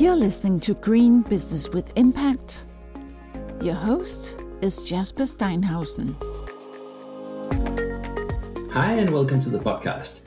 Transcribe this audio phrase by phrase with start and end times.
[0.00, 2.64] You're listening to Green Business with Impact.
[3.60, 6.16] Your host is Jasper Steinhausen.
[8.72, 10.22] Hi, and welcome to the podcast.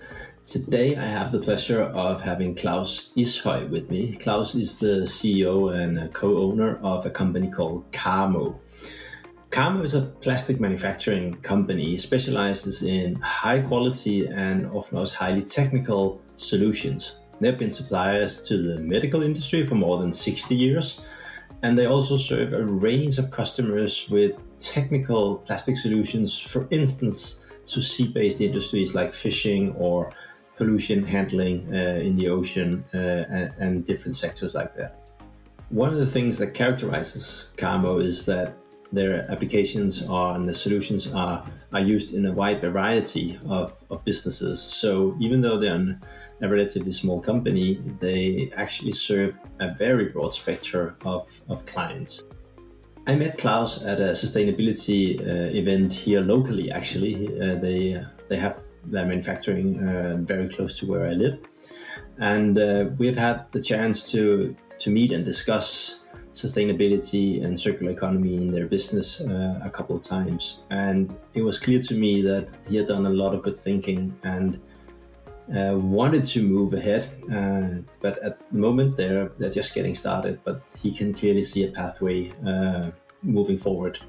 [0.45, 4.15] Today, I have the pleasure of having Claus Ishøy with me.
[4.17, 8.59] Claus is the CEO and co owner of a company called Carmo.
[9.49, 16.21] Carmo is a plastic manufacturing company, specializes in high quality and often also highly technical
[16.35, 17.15] solutions.
[17.43, 21.01] They've been suppliers to the medical industry for more than 60 years,
[21.61, 27.81] and they also serve a range of customers with technical plastic solutions, for instance, to
[27.81, 30.11] sea based industries like fishing or
[30.55, 35.09] pollution handling uh, in the ocean uh, and, different sectors like that.
[35.69, 38.55] One of the things that characterizes Carmo is that
[38.93, 41.43] their applications are and the solutions are,
[41.73, 44.61] are used in a wide variety of, of businesses.
[44.61, 45.99] So even though they're
[46.41, 52.23] a relatively small company, they actually serve a very broad spectrum of, of clients.
[53.07, 56.71] I met Claus at a sustainability uh, event here locally.
[56.71, 61.39] Actually, uh, they they have their manufacturing uh, very close to where I live,
[62.19, 66.02] and uh, we've had the chance to to meet and discuss
[66.33, 70.63] sustainability and circular economy in their business uh, a couple of times.
[70.69, 74.15] And it was clear to me that he had done a lot of good thinking
[74.23, 74.59] and
[75.55, 80.39] uh, wanted to move ahead, uh, but at the moment they're they're just getting started.
[80.43, 83.99] But he can clearly see a pathway uh, moving forward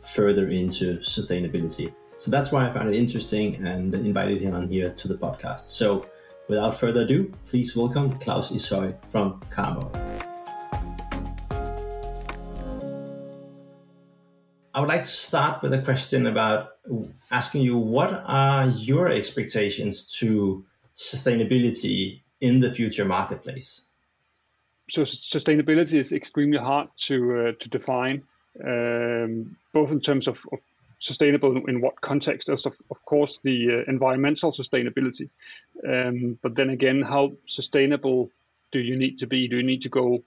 [0.00, 1.92] further into sustainability.
[2.16, 5.60] So that's why I found it interesting and invited him on here to the podcast.
[5.60, 6.06] So
[6.48, 10.29] without further ado, please welcome Claus Ishøy from Carmo.
[14.74, 16.76] I would like to start with a question about
[17.30, 20.64] asking you what are your expectations to
[20.96, 23.82] sustainability in the future marketplace?
[24.88, 28.22] So sustainability is extremely hard to uh, to define,
[28.64, 30.60] um, both in terms of, of,
[30.98, 35.30] sustainable in what context, as of, of course the uh, environmental sustainability,
[35.88, 38.30] um, but then again, how sustainable
[38.70, 39.48] do you need to be?
[39.48, 40.22] Do you need to go,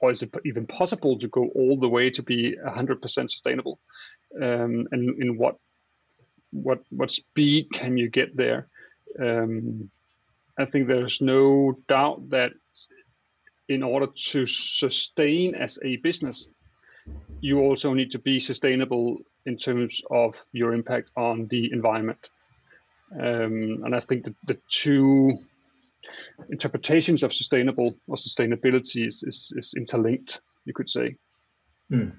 [0.00, 3.78] or is it even possible to go all the way to be 100% sustainable?
[4.34, 5.56] Um, and in what
[6.52, 8.66] what what speed can you get there?
[9.18, 9.90] Um,
[10.58, 12.52] I think there's no doubt that
[13.68, 16.48] in order to sustain as a business,
[17.40, 22.28] you also need to be sustainable in terms of your impact on the environment.
[23.12, 25.38] Um, and I think the two
[26.50, 31.16] interpretations of sustainable or sustainability is, is, is interlinked, you could say.
[31.90, 32.12] Mm.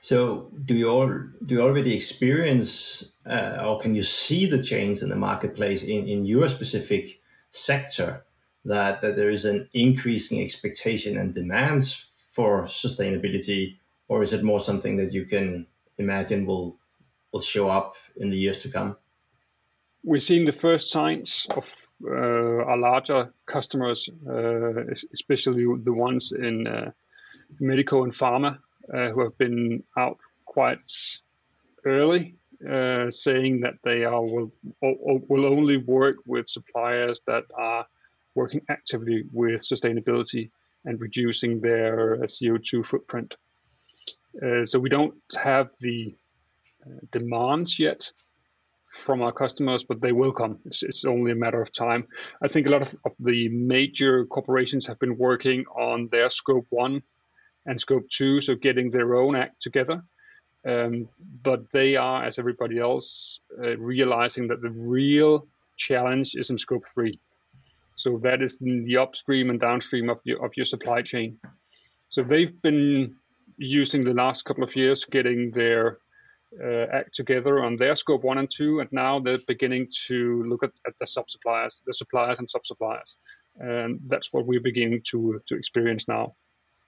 [0.00, 5.02] So, do you all do you already experience, uh, or can you see the change
[5.02, 7.20] in the marketplace in, in your specific
[7.50, 8.24] sector
[8.64, 11.92] that that there is an increasing expectation and demands
[12.30, 15.66] for sustainability, or is it more something that you can
[15.98, 16.78] imagine will
[17.32, 18.96] will show up in the years to come?
[20.04, 21.66] We're seeing the first signs of
[22.06, 26.90] our larger customers, uh, especially the ones in uh,
[27.60, 28.58] medical and pharma,
[28.92, 30.90] uh, who have been out quite
[31.84, 32.36] early,
[32.68, 37.86] uh, saying that they are will will only work with suppliers that are
[38.34, 40.50] working actively with sustainability
[40.84, 43.34] and reducing their uh, CO2 footprint.
[44.42, 46.14] Uh, so we don't have the
[46.84, 48.10] uh, demands yet
[48.94, 50.58] from our customers, but they will come.
[50.64, 52.06] It's, it's, only a matter of time.
[52.42, 56.66] I think a lot of, of the major corporations have been working on their scope
[56.70, 57.02] one
[57.66, 60.02] and scope two, so getting their own act together.
[60.66, 61.08] Um,
[61.42, 66.84] but they are, as everybody else, uh, realizing that the real challenge is in scope
[66.92, 67.18] three.
[67.96, 71.38] So that is the upstream and downstream of your, of your supply chain.
[72.08, 73.16] So they've been
[73.56, 75.98] using the last couple of years getting their
[76.62, 80.62] uh, act together on their scope one and two, and now they're beginning to look
[80.62, 83.18] at, at the sub suppliers, the suppliers and sub suppliers,
[83.58, 86.34] and that's what we're beginning to to experience now.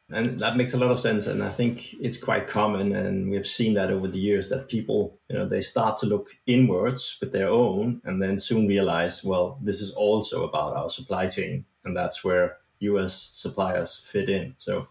[0.08, 3.46] And that makes a lot of sense and i think it's quite common and we've
[3.46, 7.32] seen that over the years that people you know they start to look inwards with
[7.32, 11.96] their own and then soon realize well this is also about our supply chain and
[11.96, 14.54] that's where us suppliers fit in.
[14.58, 14.86] So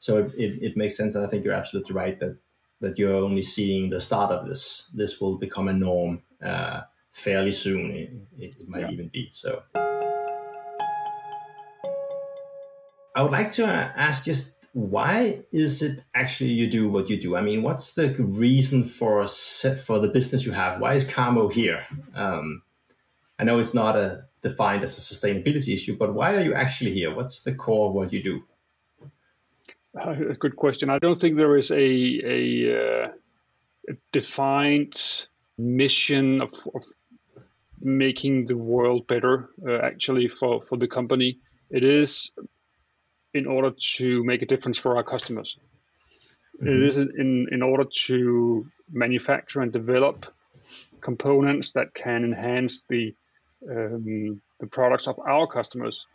[0.00, 2.36] so it, it, it makes sense and i think you're absolutely right that
[2.80, 7.52] that you're only seeing the start of this this will become a norm uh, fairly
[7.52, 8.90] soon it, it might yeah.
[8.90, 9.62] even be so
[13.14, 17.36] I would like to ask just why is it actually you do what you do?
[17.36, 20.80] I mean, what's the reason for for the business you have?
[20.80, 21.84] Why is Carmo here?
[22.14, 22.62] Um,
[23.38, 26.92] I know it's not a defined as a sustainability issue, but why are you actually
[26.92, 27.12] here?
[27.14, 28.44] What's the core of what you do?
[29.94, 30.90] A good question.
[30.90, 33.08] I don't think there is a a, uh,
[33.88, 35.26] a defined
[35.56, 36.84] mission of, of,
[37.80, 39.48] making the world better.
[39.66, 41.38] Uh, actually, for for the company,
[41.70, 42.32] it is
[43.32, 45.56] in order to make a difference for our customers.
[46.60, 46.68] Mm-hmm.
[46.68, 50.26] It is in in order to manufacture and develop
[51.00, 53.14] components that can enhance the
[53.68, 56.06] um, the products of our customers,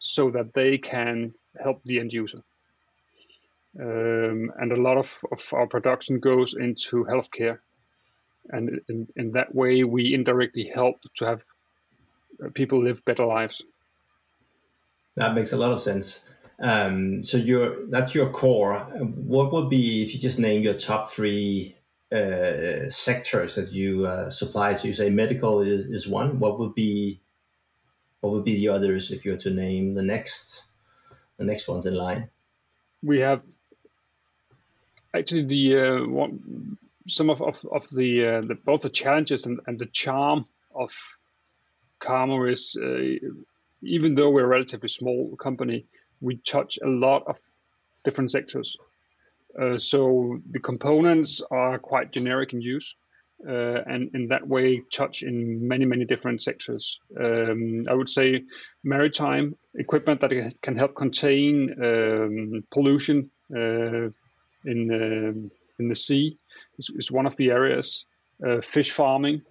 [0.00, 2.42] so that they can help the end user.
[3.78, 7.58] Um, and a lot of, of our production goes into healthcare.
[8.50, 11.44] And in, in that way, we indirectly help to have
[12.44, 13.62] uh, people live better lives.
[15.16, 16.30] That makes a lot of sense.
[16.60, 18.80] Um, so your that's your core.
[19.00, 21.76] What would be if you just name your top three
[22.12, 24.88] uh, sectors that you uh, supply to?
[24.88, 26.38] You say medical is, is one.
[26.38, 27.20] What would be
[28.20, 30.64] what would be the others if you were to name the next
[31.36, 32.30] the next ones in line?
[33.02, 33.42] We have
[35.14, 36.26] actually the uh,
[37.06, 40.92] some of, of, of the, uh, the, both the challenges and, and the charm of
[42.00, 43.28] Carmo is uh,
[43.82, 45.86] even though we're a relatively small company,
[46.20, 47.38] we touch a lot of
[48.04, 48.76] different sectors.
[49.60, 52.96] Uh, so the components are quite generic in use,
[53.46, 57.00] uh, and in that way touch in many many different sectors.
[57.18, 58.44] Um, I would say
[58.82, 64.08] maritime equipment that can help contain um, pollution uh,
[64.64, 66.38] in um, in the sea
[66.78, 68.06] is, is, one of the areas.
[68.44, 69.42] Uh, fish farming,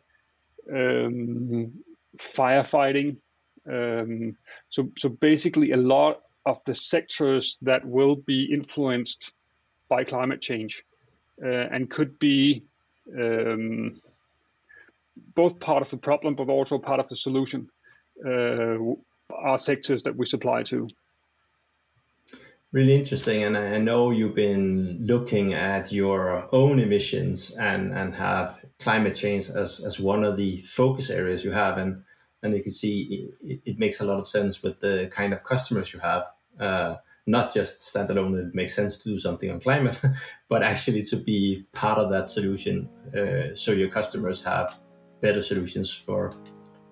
[0.71, 1.71] um,
[2.17, 3.17] firefighting.
[3.69, 4.35] Um,
[4.69, 9.33] so so basically, a lot of the sectors that will be influenced
[9.89, 10.83] by climate change
[11.43, 12.63] uh, and could be
[13.17, 14.01] um,
[15.35, 17.69] both part of the problem but also part of the solution
[18.25, 18.77] uh,
[19.33, 20.87] are sectors that we supply to.
[22.73, 28.63] Really interesting, and I know you've been looking at your own emissions and and have
[28.79, 32.01] climate change as, as one of the focus areas you have, and
[32.41, 35.43] and you can see it, it makes a lot of sense with the kind of
[35.43, 36.23] customers you have.
[36.57, 36.95] Uh,
[37.27, 39.99] not just standalone, it makes sense to do something on climate,
[40.47, 44.73] but actually to be part of that solution, uh, so your customers have
[45.19, 46.31] better solutions for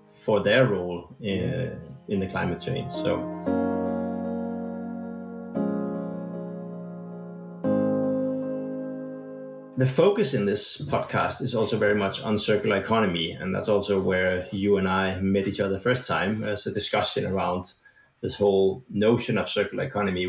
[0.09, 1.79] for their role in,
[2.09, 2.91] in the climate change.
[2.91, 3.68] So.
[9.79, 14.01] The focus in this podcast is also very much on circular economy, and that's also
[14.01, 17.71] where you and I met each other first time as a discussion around
[18.19, 20.25] this whole notion of circular economy.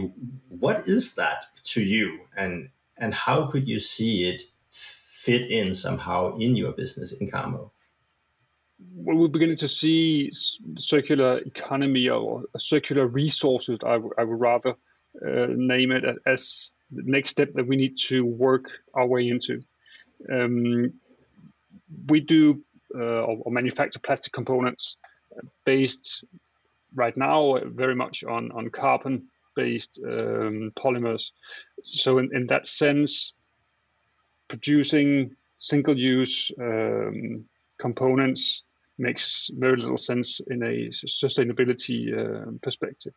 [0.49, 6.37] What is that to you, and and how could you see it fit in somehow
[6.37, 7.71] in your business in Carmo?
[8.95, 10.31] Well, we're beginning to see
[10.77, 13.81] circular economy or circular resources.
[13.85, 14.77] I, I would rather
[15.27, 19.63] uh, name it as the next step that we need to work our way into.
[20.31, 20.93] Um,
[22.07, 22.63] we do
[22.95, 24.97] uh, or, manufacture plastic components
[25.65, 26.25] based
[26.95, 31.31] right now very much on, on carbon based um, polymers.
[31.83, 33.33] So, in, in that sense,
[34.49, 37.45] producing single use um,
[37.79, 38.63] components
[39.01, 43.15] makes very little sense in a sustainability uh, perspective.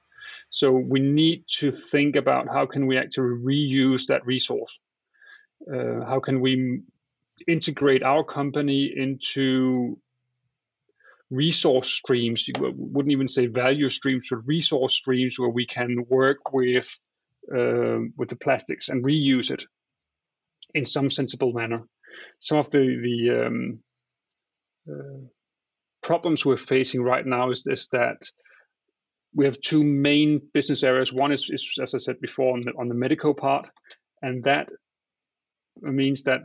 [0.49, 4.79] So we need to think about how can we actually reuse that resource.
[5.71, 6.81] Uh, how can we
[7.47, 9.97] integrate our company into
[11.29, 12.47] resource streams?
[12.47, 16.99] You wouldn't even say value streams, but resource streams where we can work with
[17.51, 19.65] uh, with the plastics and reuse it
[20.73, 21.83] in some sensible manner.
[22.39, 23.79] Some of the the um,
[24.89, 25.27] uh,
[26.03, 28.21] problems we're facing right now is this that
[29.33, 31.11] we have two main business areas.
[31.11, 33.67] One is, is as I said before, on the, on the medical part,
[34.21, 34.69] and that
[35.81, 36.41] means that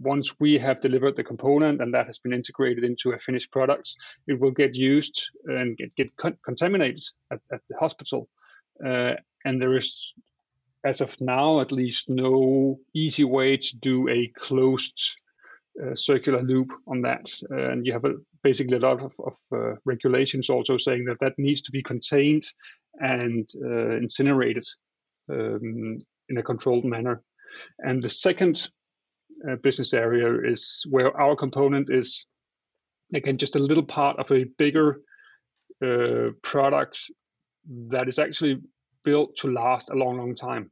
[0.00, 3.94] once we have delivered the component and that has been integrated into a finished product,
[4.26, 8.28] it will get used and get, get con- contaminated at, at, the hospital.
[8.84, 9.12] Uh,
[9.44, 10.14] and there is,
[10.82, 15.18] as of now, at least no easy way to do a closed
[15.82, 17.28] uh, circular loop on that.
[17.50, 21.18] Uh, and you have a, basically a lot of, of uh, regulations also saying that
[21.20, 22.44] that needs to be contained
[22.94, 24.64] and uh, incinerated
[25.30, 25.96] um,
[26.28, 27.22] in a controlled manner.
[27.78, 28.68] And the second
[29.48, 32.26] uh, business area is where our component is,
[33.14, 35.00] again, just a little part of a bigger
[36.42, 37.10] product
[37.88, 38.60] that is actually
[39.02, 40.70] built to last a long, long time.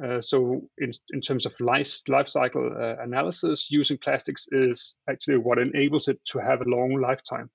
[0.00, 5.36] Uh, so in, in terms of life, life cycle uh, analysis, using plastics is actually
[5.36, 7.50] what enables it to have a long lifetime.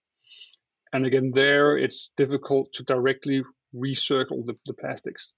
[0.94, 3.44] And again, there it's difficult to directly
[3.76, 5.34] recircle the, the plastics.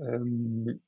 [0.00, 0.80] Um,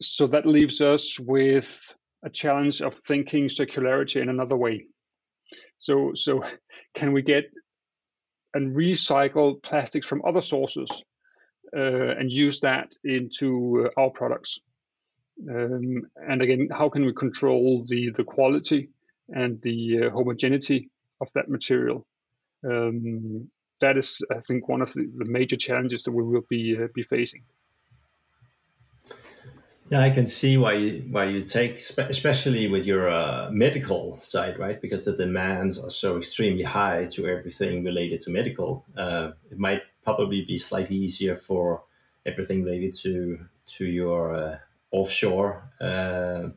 [0.00, 4.86] so that leaves us with a challenge of thinking circularity in another way.
[5.78, 6.42] So, so
[6.94, 7.44] can we get
[8.54, 11.02] and recycle plastics from other sources
[11.72, 14.60] and use that into uh, our products?
[15.48, 18.90] Um, and again, how can we control the the quality
[19.28, 22.06] and the uh, homogeneity of that material?
[22.64, 26.88] Um, that is, I think, one of the, major challenges that we will be uh,
[26.94, 27.42] be facing.
[29.88, 34.58] Yeah, I can see why you why you take, especially with your uh, medical side,
[34.58, 34.80] right?
[34.80, 38.84] Because the demands are so extremely high to everything related to medical.
[38.96, 41.82] Uh, it might probably be slightly easier for
[42.24, 43.38] everything related to
[43.76, 44.56] to your uh,
[44.92, 46.48] offshore uh,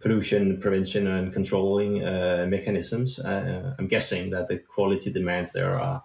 [0.00, 3.20] pollution prevention and controlling uh, mechanisms.
[3.20, 6.02] Uh, I'm guessing that the quality demands there are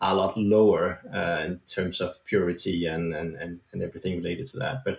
[0.00, 1.00] a lot lower
[1.46, 4.82] in terms of purity and, and, and, and everything related to that.
[4.84, 4.98] But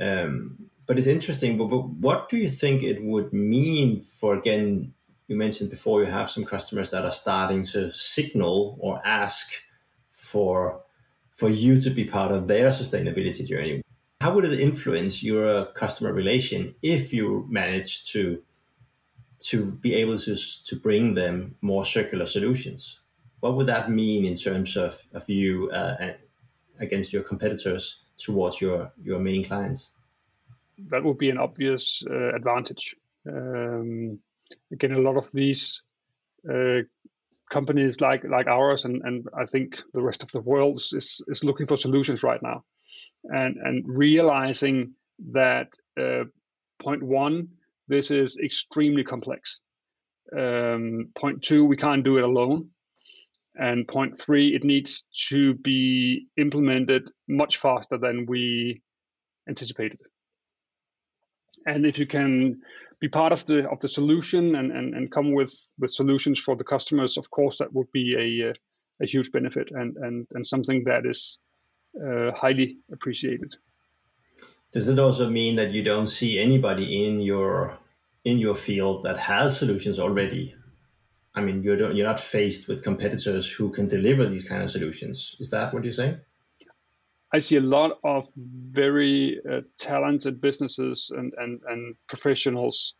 [0.00, 1.56] um, but it's interesting.
[1.58, 4.94] But, but what do you think it would mean for again?
[5.28, 9.52] You mentioned before you have some customers that are starting to signal or ask
[10.30, 10.82] for
[11.30, 13.82] for you to be part of their sustainability journey.
[14.20, 18.42] How would it influence your customer relation if you manage to
[19.50, 20.34] to be able to
[20.68, 23.00] to bring them more circular solutions?
[23.40, 26.14] What would that mean in terms of of you uh,
[26.80, 29.92] against your competitors towards your your main clients?
[30.90, 32.96] That would be an obvious uh, advantage.
[33.26, 34.18] Um,
[34.72, 35.82] again, a lot of these
[36.48, 36.82] uh,
[37.50, 41.44] companies like like ours, and, and I think the rest of the world is is
[41.44, 42.64] looking for solutions right now,
[43.24, 44.94] and and realizing
[45.32, 46.24] that uh,
[46.78, 47.48] point one,
[47.88, 49.60] this is extremely complex.
[50.36, 52.70] Um, point two, we can't do it alone.
[53.60, 58.82] And point three, it needs to be implemented much faster than we
[59.48, 60.00] anticipated.
[61.66, 62.60] And if you can
[63.00, 66.56] be part of the of the solution and, and, and come with, with solutions for
[66.56, 68.54] the customers, of course, that would be a,
[69.02, 71.38] a huge benefit and, and, and something that is
[72.04, 73.54] uh, highly appreciated.
[74.72, 77.78] Does it also mean that you don't see anybody in your
[78.24, 80.54] in your field that has solutions already
[81.38, 85.36] I mean, you're you're not faced with competitors who can deliver these kind of solutions.
[85.38, 86.20] Is that what you're saying?
[87.32, 92.94] I see a lot of very uh, talented businesses and, and, and professionals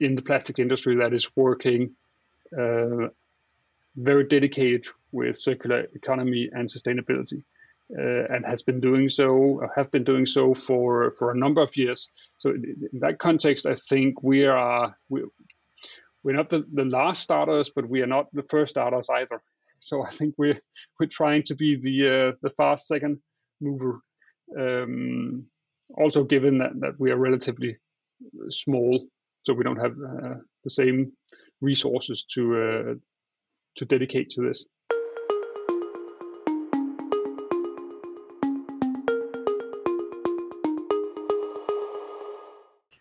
[0.00, 1.94] in the plastic industry that is working
[2.58, 3.08] uh,
[3.96, 7.42] very dedicated with circular economy and sustainability.
[7.90, 11.74] Uh, and has been doing so, have been doing so for, for a number of
[11.74, 12.10] years.
[12.36, 15.24] So in that context, I think we are we,
[16.22, 19.40] we're not the, the last starters, but we are not the first starters either.
[19.78, 20.60] So I think we're
[21.00, 23.20] we're trying to be the uh, the fast second
[23.60, 24.00] mover.
[24.58, 25.46] Um,
[25.96, 27.78] also, given that, that we are relatively
[28.48, 29.06] small,
[29.44, 30.34] so we don't have uh,
[30.64, 31.12] the same
[31.60, 32.94] resources to uh,
[33.76, 34.64] to dedicate to this.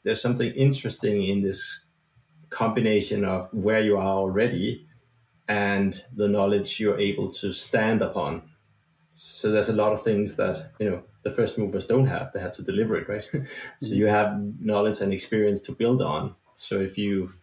[0.04, 1.86] There's something interesting in this
[2.50, 4.88] combination of where you are already
[5.50, 8.44] and the knowledge you're able to stand upon.
[9.20, 12.32] So there's a lot of things that you know the first movers don't have.
[12.32, 13.24] They have to deliver it, right?
[13.80, 14.14] so you mm-hmm.
[14.14, 16.36] have knowledge and experience to build on.
[16.54, 17.34] So if you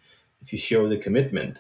[0.41, 1.59] if you show the commitment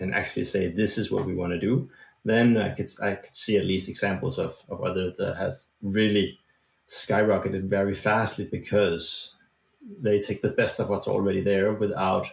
[0.00, 1.88] and actually say this is what we want to do,
[2.24, 6.40] then I could I could see at least examples of of others that has really
[6.88, 9.36] skyrocketed very fastly because
[10.00, 12.26] they take the best of what's already there without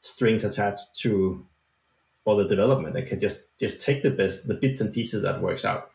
[0.00, 1.46] strings attached to
[2.24, 2.94] all the development.
[2.94, 5.92] They can just just take the best the bits and pieces that works out.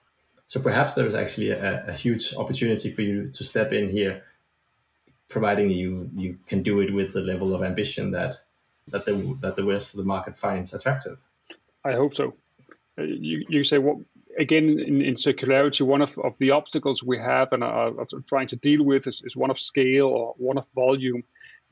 [0.48, 4.24] So perhaps there is actually a, a huge opportunity for you to step in here,
[5.27, 8.36] providing you you can do it with the level of ambition that
[8.88, 11.18] that the that the rest of the market finds attractive.
[11.84, 12.34] I hope so.
[12.98, 13.98] Uh, you, you say what
[14.39, 18.48] again in, in circularity one of, of the obstacles we have and are, are trying
[18.48, 21.24] to deal with is, is one of scale or one of volume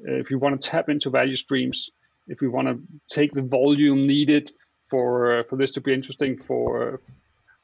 [0.08, 1.92] uh, if we want to tap into value streams
[2.28, 4.52] if we want to take the volume needed
[4.88, 7.02] for uh, for this to be interesting for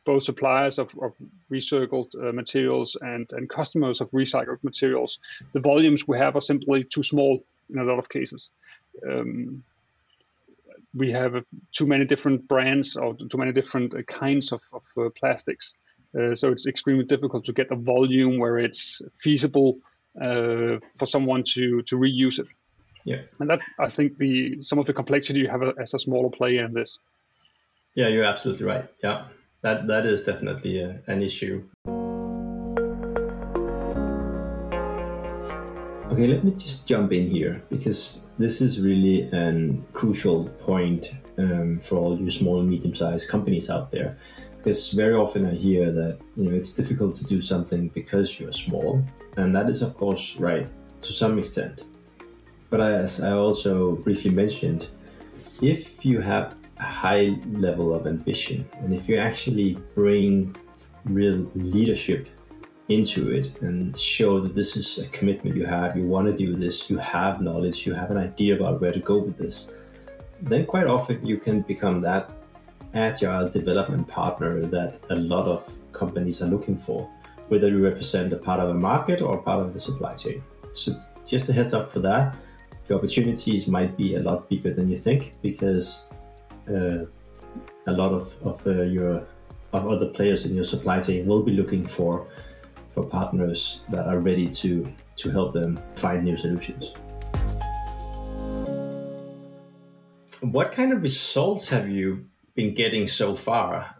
[0.05, 1.13] both suppliers of, of
[1.51, 5.19] recycled uh, materials and, and customers of recycled materials,
[5.53, 8.51] the volumes we have are simply too small in a lot of cases.
[9.07, 9.63] Um,
[10.93, 15.09] we have too many different brands or too many different uh, kinds of, of uh,
[15.17, 15.75] plastics.
[16.17, 19.77] Uh, so it's extremely difficult to get a volume where it's feasible
[20.19, 22.47] uh, for someone to, to reuse it.
[23.03, 26.29] Yeah, and that I think the some of the complexity you have as a smaller
[26.29, 26.99] player in this.
[27.95, 28.85] Yeah, you're absolutely right.
[29.03, 29.25] Yeah,
[29.61, 31.63] that that is definitely a, an issue.
[36.11, 41.79] Okay, let me just jump in here because this is really a crucial point um,
[41.79, 44.17] for all you small and medium-sized companies out there.
[44.57, 48.51] Because very often I hear that you know it's difficult to do something because you're
[48.51, 49.03] small,
[49.37, 50.67] and that is of course right
[51.01, 51.83] to some extent.
[52.69, 54.87] But as I also briefly mentioned,
[55.61, 60.55] if you have a high level of ambition and if you actually bring
[61.05, 62.27] real leadership
[62.89, 66.53] into it and show that this is a commitment you have, you want to do
[66.55, 69.73] this, you have knowledge, you have an idea about where to go with this,
[70.41, 72.31] then quite often you can become that
[72.93, 77.09] agile development partner that a lot of companies are looking for,
[77.47, 80.43] whether you represent a part of a market or part of the supply chain.
[80.73, 80.93] So,
[81.25, 82.35] just a heads up for that.
[82.87, 86.07] The opportunities might be a lot bigger than you think because
[86.71, 87.05] uh,
[87.87, 89.25] a lot of, of uh, your
[89.73, 92.27] of other players in your supply chain will be looking for
[92.89, 96.93] for partners that are ready to to help them find new solutions.
[100.41, 102.25] What kind of results have you
[102.55, 103.95] been getting so far?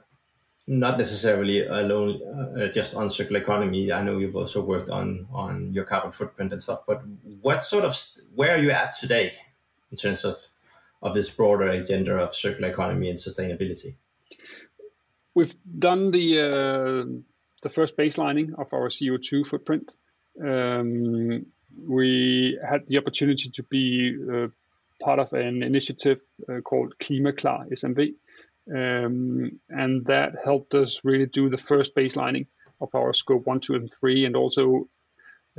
[0.68, 2.22] Not necessarily alone,
[2.58, 3.92] uh, just on circular economy.
[3.92, 6.82] I know you've also worked on on your carbon footprint and stuff.
[6.88, 7.02] But
[7.42, 7.96] what sort of
[8.36, 9.32] where are you at today
[9.92, 10.38] in terms of
[11.02, 13.96] of this broader agenda of circular economy and sustainability?
[15.34, 17.22] We've done the uh,
[17.62, 19.92] the first baselining of our CO2 footprint.
[20.44, 21.46] Um,
[21.88, 24.48] we had the opportunity to be uh,
[25.02, 28.14] part of an initiative uh, called Klimaklar SMV,
[28.70, 32.48] um, and that helped us really do the first baselining
[32.82, 34.90] of our scope one, two, and three, and also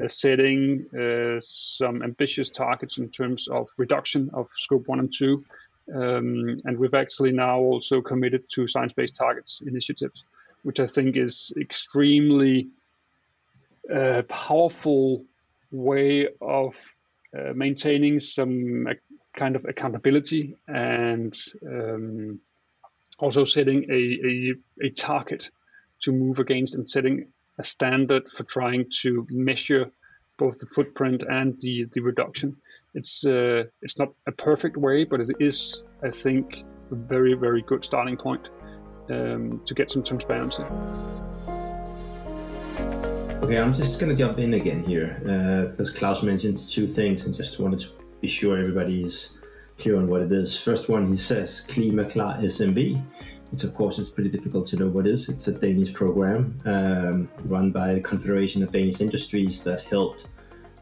[0.08, 5.44] setting uh, some ambitious targets in terms of reduction of scope one and two.
[5.92, 10.24] Um, and we've actually now also committed to science-based targets initiatives
[10.62, 12.68] which I think is extremely
[13.92, 15.24] uh, powerful
[15.70, 16.76] way of
[17.36, 18.94] uh, maintaining some uh,
[19.36, 22.40] kind of accountability and um,
[23.18, 23.94] also setting a,
[24.84, 25.50] a, a, target
[26.02, 29.90] to move against and setting a standard for trying to measure
[30.38, 32.56] both the footprint and the, the reduction.
[32.94, 37.62] It's uh, it's not a perfect way, but it is, I think, a very very
[37.62, 38.48] good starting point
[39.10, 40.64] um, to get some transparency.
[43.42, 47.24] Okay, I'm just going to jump in again here uh, because Claus mentioned two things
[47.24, 47.88] and just wanted to
[48.20, 49.38] be sure everybody is
[49.78, 50.58] clear on what it is.
[50.58, 53.02] First one, he says Klimaklar SMV,
[53.64, 55.28] of course is pretty difficult to know what is.
[55.28, 60.28] It's a Danish program um, run by the Confederation of Danish Industries that helped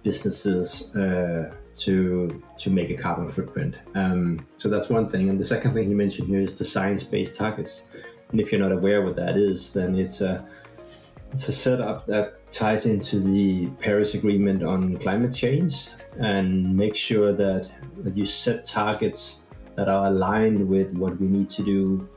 [0.02, 3.76] businesses uh, to to make a carbon footprint.
[3.94, 5.28] Um, so that's one thing.
[5.30, 7.88] And the second thing he mentioned here is the science-based targets.
[8.30, 10.46] And if you're not aware what that is, then it's a
[11.32, 17.32] it's a setup that ties into the Paris Agreement on climate change and make sure
[17.32, 19.42] that, that you set targets
[19.76, 22.08] that are aligned with what we need to do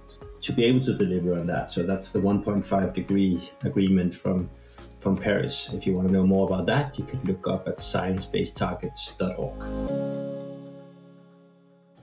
[0.44, 1.72] to be able to deliver on that.
[1.72, 4.50] So that's the 1.5 degree agreement from
[5.00, 5.74] from Paris.
[5.74, 9.54] If you want to know more about that, you could look up at sciencebasedtargets.org.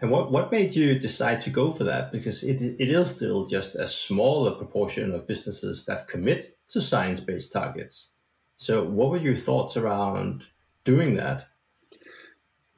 [0.02, 2.12] And what, what made you decide to go for that?
[2.12, 7.20] Because it, it is still just a smaller proportion of businesses that commit to science
[7.20, 8.12] based targets.
[8.58, 10.44] So, what were your thoughts around
[10.84, 11.46] doing that?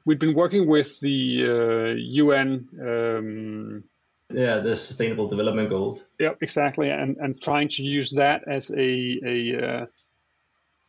[0.05, 2.69] We've been working with the uh, UN.
[2.81, 3.83] Um,
[4.29, 6.03] yeah, the Sustainable Development Goals.
[6.19, 9.85] yep exactly, and and trying to use that as a a uh,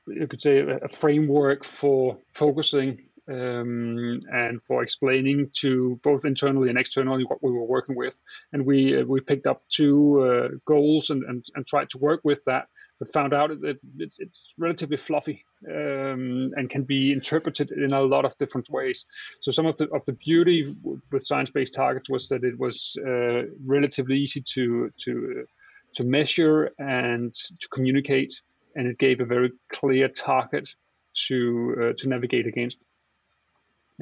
[0.06, 6.78] you could say a framework for focusing um, and for explaining to both internally and
[6.78, 8.16] externally what we were working with.
[8.52, 12.20] And we uh, we picked up two uh, goals and, and, and tried to work
[12.24, 14.18] with that, but found out that it's,
[14.56, 19.04] relatively fluffy um, and can be interpreted in a lot of different ways.
[19.40, 23.42] So some of the of the beauty with science-based targets was that it was uh,
[23.64, 25.46] relatively easy to to
[25.94, 28.42] to measure and to communicate,
[28.76, 30.68] and it gave a very clear target
[31.28, 32.84] to uh, to navigate against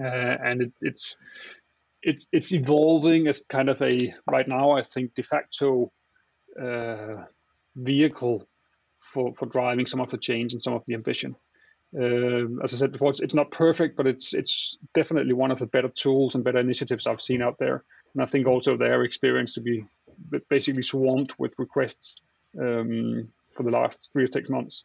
[0.00, 1.16] uh, and it, it's
[2.02, 5.92] it's it's evolving as kind of a right now I think de facto
[6.61, 7.24] uh,
[7.76, 8.46] vehicle
[9.12, 11.37] for for driving some of the change and some of the ambition.
[11.94, 15.59] Uh, as I said before, it's, it's, not perfect, but it's it's definitely one of
[15.59, 17.85] the better tools and better initiatives I've seen out there.
[18.14, 19.85] And I think also their experience to be
[20.48, 22.16] basically swamped with requests
[22.59, 24.85] um, for the last three or six months.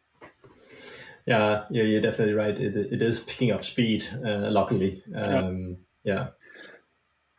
[1.26, 2.58] Yeah, yeah, you're definitely right.
[2.58, 5.02] It, it is picking up speed, uh, luckily.
[5.14, 6.14] Um, yeah.
[6.14, 6.28] yeah.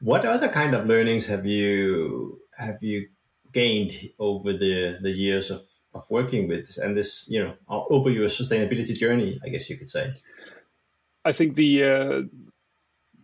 [0.02, 3.10] What other kind of learnings have you have you
[3.52, 5.62] gained over the the years of
[5.93, 9.39] of working with and this you know over your sustainability journey?
[9.43, 10.13] I guess you could say.
[11.25, 12.21] I think the uh,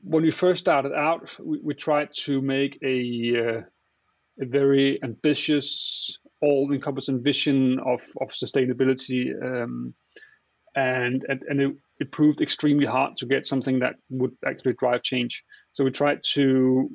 [0.03, 3.61] when we first started out, we, we tried to make a uh,
[4.39, 9.93] a very ambitious, all-encompassing vision of of sustainability, um,
[10.75, 15.03] and and, and it, it, proved extremely hard to get something that would actually drive
[15.03, 15.43] change.
[15.71, 16.89] So we tried to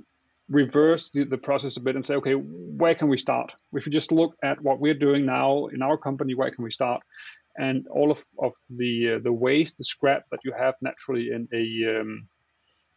[0.50, 3.52] reverse the, the process a bit and say, okay, where can we start?
[3.72, 6.72] If you just look at what we're doing now in our company, where can we
[6.72, 7.02] start?
[7.56, 11.48] And all of, of the uh, the waste, the scrap that you have naturally in
[11.52, 12.28] a um,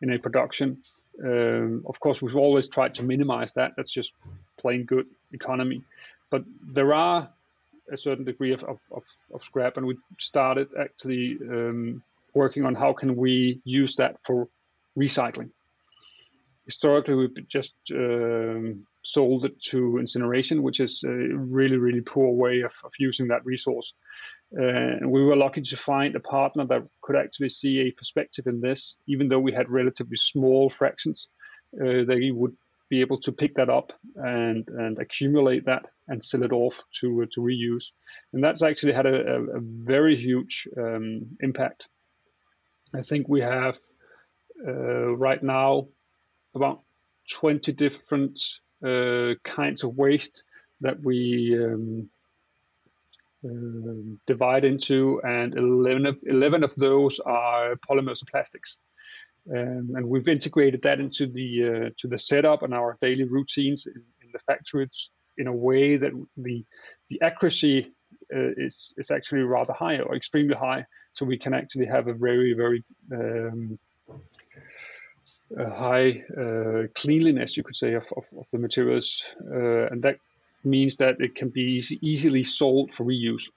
[0.01, 0.83] in a production,
[1.23, 3.71] um, of course, we've always tried to minimize that.
[3.77, 4.13] That's just
[4.59, 5.83] plain good economy.
[6.29, 7.29] But there are
[7.91, 12.75] a certain degree of, of, of, of scrap, and we started actually um, working on
[12.75, 14.47] how can we use that for
[14.97, 15.49] recycling
[16.65, 22.61] historically we've just um, sold it to incineration, which is a really, really poor way
[22.61, 23.93] of, of using that resource.
[24.57, 28.47] Uh, and we were lucky to find a partner that could actually see a perspective
[28.47, 31.27] in this, even though we had relatively small fractions.
[31.75, 32.55] Uh, they would
[32.89, 37.23] be able to pick that up and, and accumulate that and sell it off to,
[37.23, 37.91] uh, to reuse.
[38.31, 41.87] And that's actually had a, a, a very huge um, impact.
[42.93, 43.79] I think we have
[44.65, 45.87] uh, right now
[46.55, 46.81] about
[47.31, 48.39] 20 different
[48.85, 50.43] uh, kinds of waste
[50.81, 52.09] that we um,
[53.45, 58.79] uh, divide into, and 11 of, 11 of those are polymers and plastics.
[59.49, 63.85] Um, and we've integrated that into the uh, to the setup and our daily routines
[63.85, 66.63] in, in, the factories in a way that the
[67.09, 67.91] the accuracy
[68.33, 70.85] uh, is is actually rather high or extremely high.
[71.11, 73.77] So we can actually have a very very um,
[75.57, 80.17] a high uh, cleanliness, you could say, of, of, of the materials, uh, and that
[80.63, 83.49] means that it can be easy, easily sold for reuse.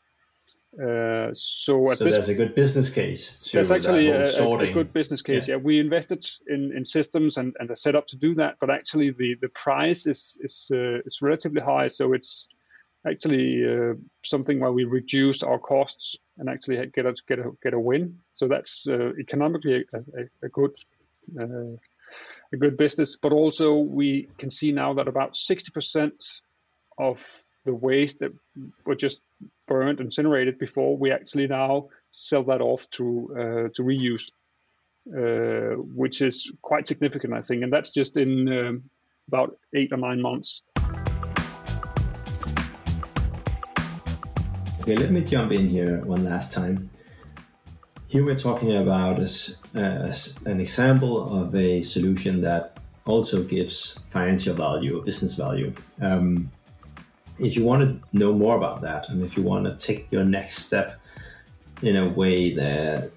[0.77, 3.39] Uh, so, so there's a good business case.
[3.45, 5.49] To there's actually a, a, good business case.
[5.49, 5.55] Yeah.
[5.55, 9.11] yeah, we invested in, in systems and, and a setup to do that, but actually
[9.11, 11.89] the, the price is is uh, is relatively high.
[11.89, 12.49] So it's
[13.09, 17.73] actually uh, something where we reduced our costs and actually get a get a get
[17.73, 18.19] a win.
[18.35, 20.96] So that's uh, economically a, a, a good uh,
[21.39, 23.17] a good business.
[23.17, 26.41] But also, we can see now that about 60%
[26.99, 27.25] of
[27.65, 28.33] the waste that
[28.85, 29.21] were just
[29.67, 34.31] burned, and incinerated before, we actually now sell that off to uh, to reuse,
[35.09, 37.63] uh, which is quite significant, I think.
[37.63, 38.85] And that's just in um,
[39.29, 40.63] about eight or nine months.
[44.81, 46.91] Okay, let me jump in here one last time.
[48.17, 54.55] Here we're talking about as, as an example of a solution that also gives financial
[54.55, 55.75] value, business value.
[56.01, 56.51] Um,
[57.39, 60.25] if you want to know more about that, and if you want to take your
[60.25, 60.99] next step
[61.83, 63.11] in a way that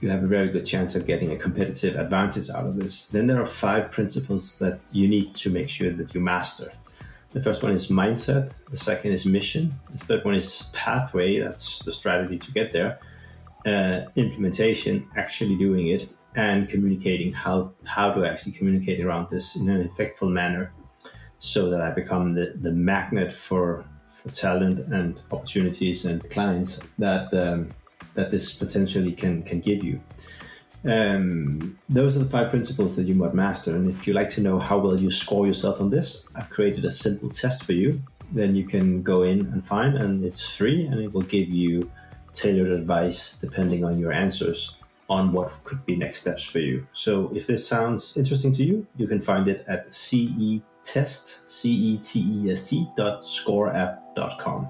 [0.00, 3.26] you have a very good chance of getting a competitive advantage out of this, then
[3.26, 6.72] there are five principles that you need to make sure that you master.
[7.32, 11.80] The first one is mindset, the second is mission, the third one is pathway, that's
[11.80, 13.00] the strategy to get there
[13.66, 19.68] uh, implementation, actually doing it, and communicating how how to actually communicate around this in
[19.68, 20.72] an effectful manner,
[21.38, 27.32] so that I become the, the magnet for for talent and opportunities and clients that
[27.34, 27.68] um,
[28.14, 30.00] that this potentially can can give you.
[30.82, 33.76] Um, those are the five principles that you must master.
[33.76, 36.86] And if you like to know how well you score yourself on this, I've created
[36.86, 38.00] a simple test for you.
[38.32, 41.90] Then you can go in and find, and it's free, and it will give you
[42.34, 44.76] tailored advice depending on your answers
[45.08, 46.86] on what could be next steps for you.
[46.92, 53.22] So if this sounds interesting to you, you can find it at cetest, C-E-T-E-S-T dot
[53.22, 54.68] scoreapp.com.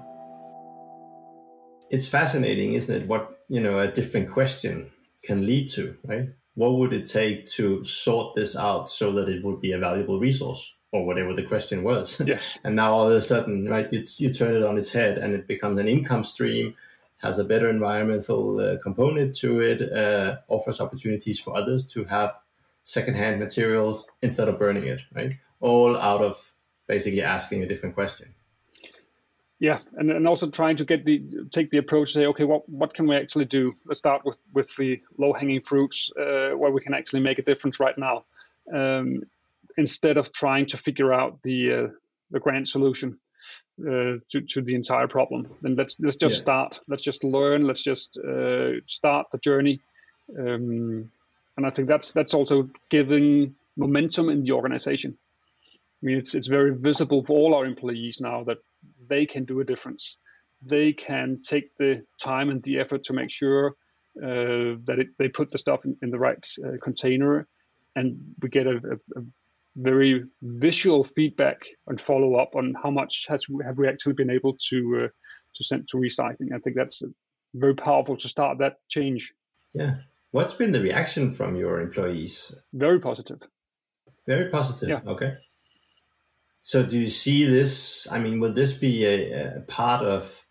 [1.91, 3.07] It's fascinating, isn't it?
[3.07, 4.89] What, you know, a different question
[5.23, 6.29] can lead to, right?
[6.55, 10.19] What would it take to sort this out so that it would be a valuable
[10.19, 10.75] resource?
[10.93, 12.21] or whatever the question was.
[12.25, 12.59] Yes.
[12.63, 15.33] and now all of a sudden, right, you, you turn it on its head and
[15.33, 16.75] it becomes an income stream
[17.21, 22.33] has a better environmental uh, component to it, uh, offers opportunities for others to have
[22.83, 25.33] secondhand materials instead of burning it, right?
[25.59, 26.53] All out of
[26.87, 28.33] basically asking a different question.
[29.59, 32.95] Yeah, and, and also trying to get the take the approach say, okay, what what
[32.95, 33.75] can we actually do?
[33.85, 37.43] Let's start with with the low hanging fruits uh, where we can actually make a
[37.43, 38.25] difference right now,
[38.73, 39.21] um,
[39.77, 41.87] instead of trying to figure out the uh,
[42.31, 43.19] the grand solution
[43.79, 45.47] uh, to, to the entire problem.
[45.63, 46.41] And let's let's just yeah.
[46.41, 46.79] start.
[46.87, 47.65] Let's just learn.
[47.65, 49.81] Let's just uh, start the journey.
[50.37, 51.11] Um,
[51.57, 55.17] and I think that's that's also giving momentum in the organization.
[56.01, 58.57] I mean, it's it's very visible for all our employees now that
[59.07, 60.17] they can do a difference.
[60.63, 63.75] They can take the time and the effort to make sure
[64.17, 67.47] uh, that it, they put the stuff in, in the right uh, container,
[67.95, 69.23] and we get a, a, a,
[69.75, 74.57] very visual feedback and follow up on how much has have we actually been able
[74.69, 75.07] to uh,
[75.55, 76.53] to send to recycling.
[76.53, 77.01] I think that's
[77.53, 79.33] very powerful to start that change.
[79.73, 79.95] Yeah.
[80.31, 82.55] What's been the reaction from your employees?
[82.73, 83.39] Very positive.
[84.27, 84.89] Very positive.
[84.89, 85.01] Yeah.
[85.05, 85.33] Okay.
[86.61, 88.07] So do you see this?
[88.11, 90.45] I mean, will this be a, a part of,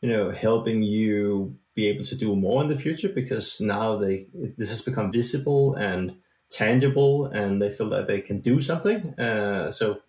[0.00, 4.26] you know, helping you be able to do more in the future because now they
[4.56, 6.16] this has become visible and
[6.52, 9.18] tangible and they feel that they can do something.
[9.18, 10.00] Uh, so,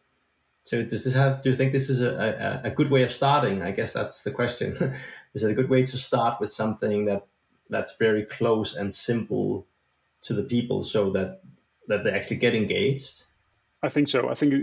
[0.64, 1.42] so does this have?
[1.42, 3.62] Do you think this is a, a, a good way of starting?
[3.62, 4.96] I guess that's the question.
[5.34, 7.26] is it a good way to start with something that
[7.70, 9.66] that's very close and simple
[10.22, 11.42] to the people, so that
[11.88, 13.24] that they actually get engaged?
[13.82, 14.30] I think so.
[14.30, 14.54] I think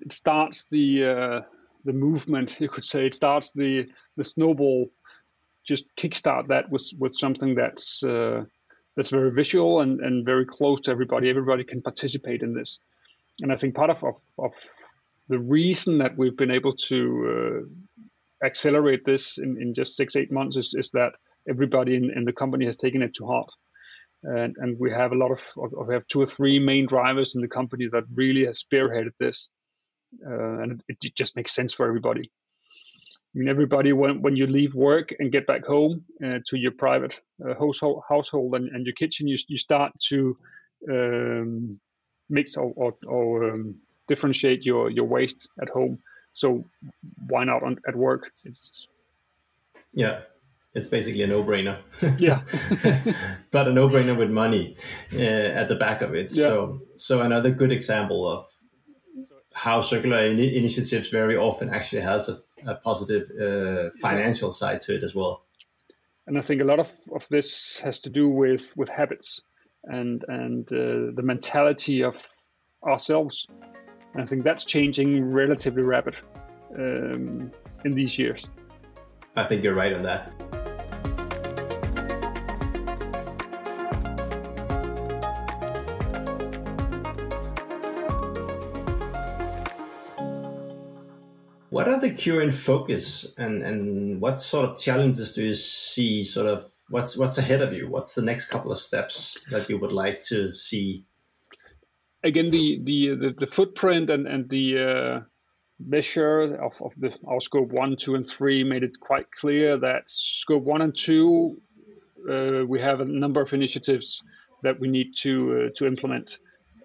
[0.00, 1.40] it starts the uh,
[1.84, 2.56] the movement.
[2.60, 4.90] You could say it starts the the snowball.
[5.66, 8.44] Just kickstart that with with something that's uh,
[8.98, 11.30] that's very visual and, and very close to everybody.
[11.30, 12.80] Everybody can participate in this,
[13.40, 14.52] and I think part of of, of
[15.28, 17.68] the reason that we've been able to
[18.42, 21.12] uh, accelerate this in, in just six eight months is, is that
[21.48, 23.50] everybody in, in the company has taken it to heart
[24.22, 27.36] and, and we have a lot of, of, we have two or three main drivers
[27.36, 29.48] in the company that really has spearheaded this
[30.26, 32.32] uh, and it, it, just makes sense for everybody.
[33.34, 36.72] I mean, everybody when when you leave work and get back home uh, to your
[36.72, 40.36] private uh, household household and, and your kitchen, you you start to
[40.90, 41.78] um,
[42.30, 45.98] mix or, or, or um, differentiate your your waste at home.
[46.32, 46.64] So
[47.26, 48.30] why not on, at work?
[48.44, 48.86] It's
[49.92, 50.20] yeah,
[50.74, 51.78] it's basically a no-brainer.
[52.18, 52.42] yeah,
[53.50, 54.76] but a no-brainer with money
[55.12, 55.18] uh,
[55.60, 56.32] at the back of it.
[56.34, 56.44] Yeah.
[56.44, 58.46] So so another good example of
[59.54, 64.94] how circular in- initiatives very often actually has a, a positive uh, financial side to
[64.94, 65.44] it as well.
[66.26, 69.40] And I think a lot of, of this has to do with, with habits
[69.84, 72.26] and and uh, the mentality of
[72.86, 73.46] ourselves.
[74.14, 76.16] And I think that's changing relatively rapid
[76.76, 77.50] um,
[77.84, 78.46] in these years.
[79.36, 80.32] I think you're right on that.
[91.70, 96.46] What are the current focus and, and what sort of challenges do you see sort
[96.46, 97.88] of what's what's ahead of you?
[97.88, 101.04] What's the next couple of steps that you would like to see?
[102.24, 105.20] Again the the the, the footprint and and the uh,
[105.78, 110.02] measure of, of the our scope one two and three made it quite clear that
[110.06, 111.60] scope one and two
[112.28, 114.22] uh, we have a number of initiatives
[114.62, 116.38] that we need to uh, to implement.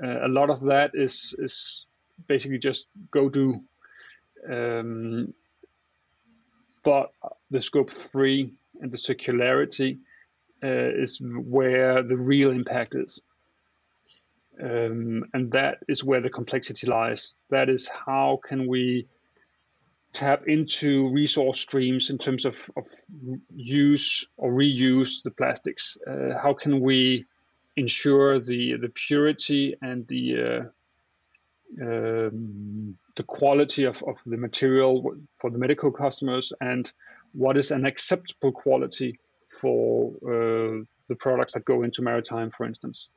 [0.04, 1.86] Uh, a lot of that is is
[2.28, 3.64] basically just go do
[4.50, 5.34] um,
[6.84, 7.12] but
[7.50, 10.00] the scope three and the circularity
[10.64, 13.22] uh, is where the real impact is.
[14.62, 17.36] Um, and that is where the complexity lies.
[17.50, 19.08] That is how can we
[20.12, 22.86] tap into resource streams in terms of, of
[23.56, 25.98] use or reuse the plastics?
[26.08, 27.26] Uh, how can we
[27.76, 30.64] ensure the the purity and the uh,
[31.82, 36.92] um, the quality of, of the material for the medical customers and
[37.34, 39.20] what is an acceptable quality
[39.60, 43.10] for uh, the products that go into maritime, for instance.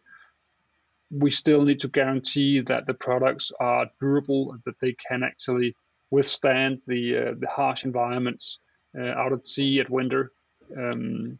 [1.11, 5.77] We still need to guarantee that the products are durable, that they can actually
[6.11, 8.59] withstand the uh, the harsh environments
[8.99, 10.33] uh, out at sea at winter.
[10.77, 11.39] Um,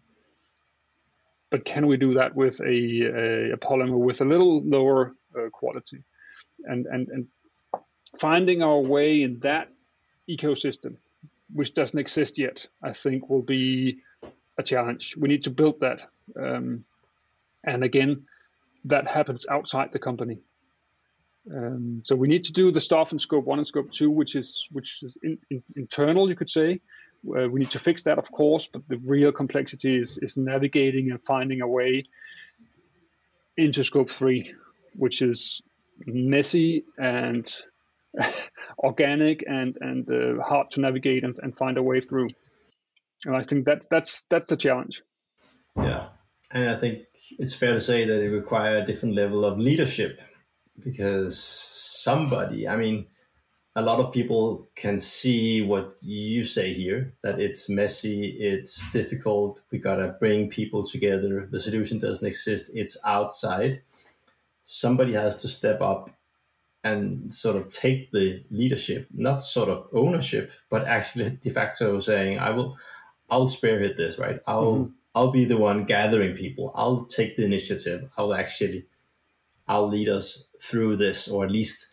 [1.51, 5.49] but can we do that with a, a, a polymer with a little lower uh,
[5.51, 6.05] quality?
[6.65, 7.27] And, and and
[8.19, 9.69] finding our way in that
[10.29, 10.97] ecosystem,
[11.53, 13.99] which doesn't exist yet, I think will be
[14.59, 15.17] a challenge.
[15.17, 16.03] We need to build that.
[16.35, 16.85] Um,
[17.65, 18.27] and again,
[18.87, 20.39] that happens outside the company.
[21.55, 24.35] Um, so we need to do the stuff in scope one and scope two, which
[24.35, 26.81] is which is in, in, internal, you could say.
[27.25, 31.11] Uh, we need to fix that, of course, but the real complexity is is navigating
[31.11, 32.05] and finding a way
[33.57, 34.55] into scope three,
[34.97, 35.63] which is
[36.07, 37.51] messy and
[38.79, 42.29] organic and and uh, hard to navigate and, and find a way through.
[43.25, 45.03] And I think that's that's that's the challenge.
[45.77, 46.09] Yeah,
[46.51, 47.05] and I think
[47.39, 50.21] it's fair to say that it requires a different level of leadership
[50.83, 53.07] because somebody, I mean,
[53.75, 59.61] a lot of people can see what you say here that it's messy, it's difficult.
[59.71, 61.47] We gotta bring people together.
[61.51, 62.71] The solution doesn't exist.
[62.75, 63.83] It's outside.
[64.67, 66.11] Somebody has to step up
[66.85, 72.39] and sort of take the leadership, not sort of ownership, but actually de facto saying,
[72.39, 72.77] "I will,
[73.31, 74.41] I'll spearhead this, right?
[74.47, 74.93] I'll, mm-hmm.
[75.15, 76.73] I'll be the one gathering people.
[76.75, 78.11] I'll take the initiative.
[78.19, 78.87] I'll actually,
[79.67, 81.89] I'll lead us through this, or at least,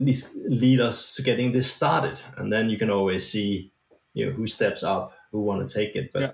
[0.00, 2.20] at least lead us to getting this started.
[2.36, 3.72] And then you can always see,
[4.12, 6.12] you know, who steps up, who want to take it.
[6.12, 6.32] But, yeah.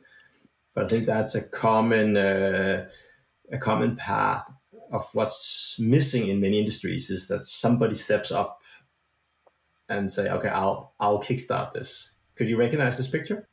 [0.75, 2.89] but I think that's a common, uh,
[3.53, 4.51] a common path
[4.91, 8.61] of what's missing in many industries is that somebody steps up
[9.89, 12.17] and say, okay, I'll I'll kickstart this.
[12.37, 13.49] Could you recognize this picture?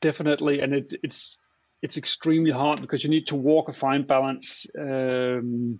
[0.00, 1.38] Definitely, and it, it's
[1.82, 5.78] it's extremely hard because you need to walk a fine balance um,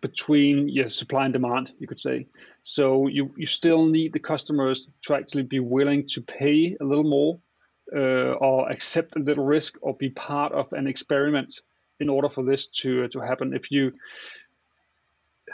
[0.00, 2.26] between your supply and demand, you could say.
[2.62, 7.04] So you you still need the customers to actually be willing to pay a little
[7.04, 7.40] more
[7.94, 11.60] uh, or accept a little risk or be part of an experiment
[12.00, 13.54] in order for this to to happen.
[13.54, 13.92] If you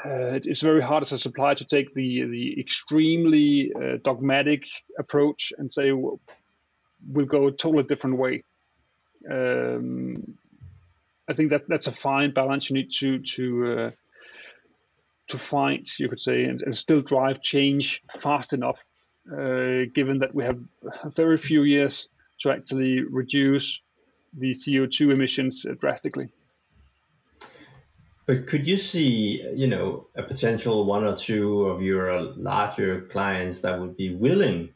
[0.05, 4.65] uh, it's very hard as a supplier to take the the extremely uh, dogmatic
[4.99, 8.45] approach and say we'll go a totally different way.
[9.31, 10.39] Um,
[11.29, 13.91] I think that that's a fine balance you need to to uh,
[15.29, 18.85] to find, you could say, and, and still drive change fast enough,
[19.31, 20.59] uh, given that we have
[21.15, 22.09] very few years
[22.41, 23.81] to actually reduce
[24.37, 26.29] the CO2 emissions drastically.
[28.27, 33.61] But could you see, you know, a potential one or two of your larger clients
[33.63, 34.73] that would be willing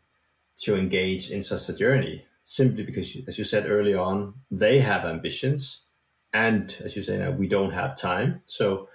[0.62, 2.24] to engage in such a journey?
[2.46, 5.86] Simply because, as you said early on, they have ambitions,
[6.32, 8.40] and as you say now, we don't have time.
[8.44, 8.88] So,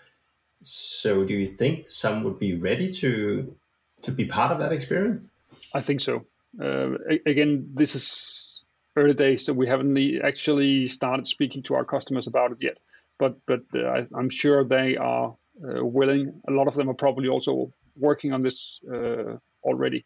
[0.61, 3.55] so do you think some would be ready to
[4.03, 5.29] to be part of that experience?
[5.73, 6.25] I think so.
[6.61, 8.58] Uh, again, this is
[8.95, 12.77] early days, so we haven't actually started speaking to our customers about it yet
[13.19, 16.41] but but uh, I'm sure they are uh, willing.
[16.47, 20.05] A lot of them are probably also working on this uh, already.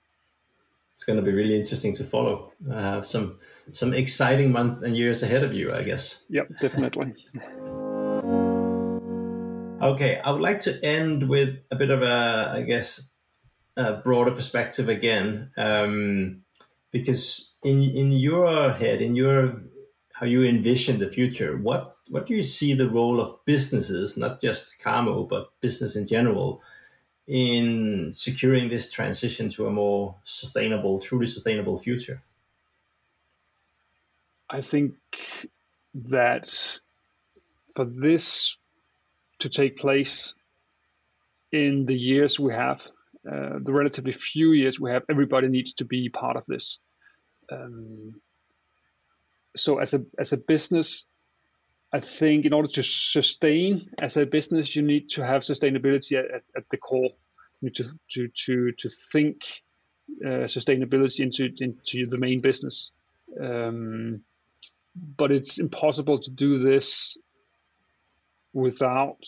[0.92, 2.52] It's going to be really interesting to follow.
[2.70, 6.26] Uh, some some exciting months and years ahead of you, I guess.
[6.30, 7.14] Yep, definitely.
[9.82, 13.10] okay, I would like to end with a bit of a, I guess,
[13.78, 16.42] a broader perspective again, um,
[16.92, 19.62] because in in your head, in your
[20.14, 21.58] how you envision the future.
[21.58, 26.06] What what do you see the role of businesses, not just Carmo, but business in
[26.06, 26.62] general,
[27.28, 32.22] in securing this transition to a more sustainable, truly sustainable future?
[34.50, 34.94] I think
[35.96, 36.80] that
[37.76, 38.58] for this
[39.40, 40.36] to take place
[41.52, 42.86] in the years we have,
[43.30, 46.80] uh, the relatively few years we have, everybody needs to be part of this.
[47.52, 48.22] Um,
[49.56, 51.06] so as a as a business
[51.94, 56.42] i think in order to sustain as a business you need to have sustainability at,
[56.58, 57.12] at the core.
[57.62, 59.38] You need to to to, to think
[60.26, 62.92] uh, sustainability into into the main business.
[63.40, 64.22] Um,
[64.96, 67.18] but it's impossible to do this
[68.54, 69.24] without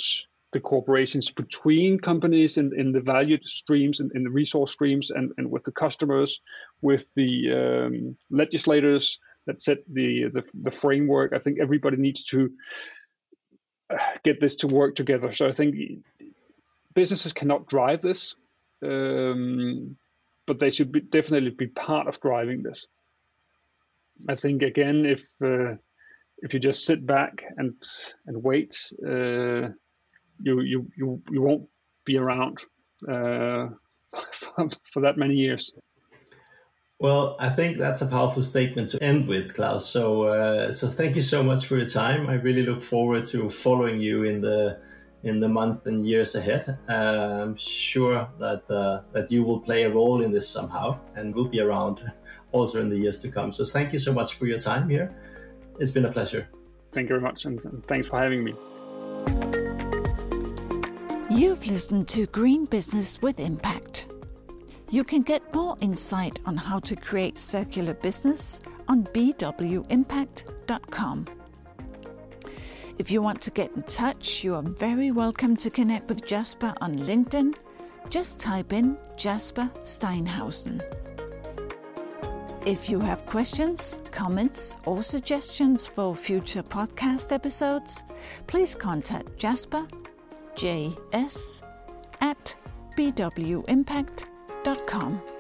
[0.56, 5.34] the corporations between companies and in the value streams and in the resource streams and,
[5.38, 6.40] and with the customers,
[6.82, 11.34] with the um, legislators, that set the, the the framework.
[11.34, 12.52] I think everybody needs to
[13.90, 15.34] uh, get this to work together.
[15.34, 15.76] So I think
[16.94, 18.38] businesses cannot drive this,
[18.82, 19.98] um,
[20.48, 22.88] but they should be, definitely be part of driving this.
[24.30, 25.76] I think again, if uh,
[26.38, 27.76] if you just sit back and
[28.26, 29.76] and wait, uh,
[30.42, 31.68] you you you you won't
[32.06, 32.60] be around
[33.08, 33.68] uh,
[34.32, 35.74] for, for that many years.
[37.00, 39.90] Well, I think that's a powerful statement to end with, Claus.
[39.90, 42.30] So, uh, so thank you so much for your time.
[42.30, 44.80] I really look forward to following you in the
[45.24, 46.66] in the month and years ahead.
[46.88, 51.36] Uh, I'm sure that uh, that you will play a role in this somehow, and
[51.36, 52.00] will be around
[52.54, 53.52] also in the years to come.
[53.52, 55.14] So, thank you so much for your time here.
[55.80, 56.48] It's been a pleasure.
[56.94, 58.54] Thank you very much, and, and thanks for having me.
[61.36, 64.06] You've listened to Green Business with Impact.
[64.90, 71.26] You can get more insight on how to create circular business on bwimpact.com.
[72.98, 76.74] If you want to get in touch, you are very welcome to connect with Jesper
[76.80, 77.54] on LinkedIn.
[78.10, 80.82] Just type in Jesper Steinhausen.
[82.66, 88.06] If you have questions, comments, or suggestions for future podcast episodes,
[88.48, 89.86] please contact Jesper,
[90.56, 91.62] JS,
[92.22, 92.56] at
[92.98, 95.35] bwimpact.com.